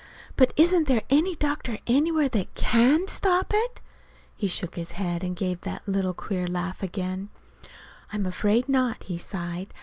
"But 0.35 0.51
isn't 0.57 0.87
there 0.87 1.03
any 1.11 1.35
doctor 1.35 1.77
anywhere 1.85 2.27
that 2.29 2.55
can 2.55 3.07
stop 3.07 3.51
it?" 3.53 3.81
He 4.35 4.47
shook 4.47 4.73
his 4.73 4.93
head 4.93 5.23
and 5.23 5.35
gave 5.35 5.61
that 5.61 5.83
queer 5.85 5.93
little 5.93 6.47
laugh 6.53 6.81
again. 6.81 7.29
"I'm 8.11 8.25
afraid 8.25 8.67
not," 8.67 9.03
he 9.03 9.19
sighed. 9.19 9.75